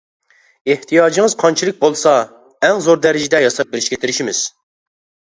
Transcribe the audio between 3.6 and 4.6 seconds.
بېرىشكە تىرىشىمىز.